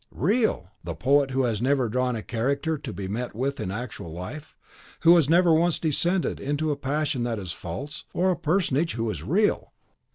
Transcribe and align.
"Real! 0.09 0.71
The 0.83 0.95
poet 0.95 1.29
who 1.29 1.43
has 1.43 1.61
never 1.61 1.83
once 1.83 1.91
drawn 1.93 2.15
a 2.15 2.23
character 2.23 2.75
to 2.75 2.91
be 2.91 3.07
met 3.07 3.35
with 3.35 3.59
in 3.59 3.69
actual 3.69 4.11
life, 4.11 4.55
who 5.01 5.15
has 5.15 5.29
never 5.29 5.53
once 5.53 5.77
descended 5.77 6.43
to 6.57 6.71
a 6.71 6.75
passion 6.75 7.21
that 7.21 7.37
is 7.37 7.51
false, 7.51 8.05
or 8.11 8.31
a 8.31 8.35
personage 8.35 8.93
who 8.95 9.11
is 9.11 9.21
real!" 9.21 9.73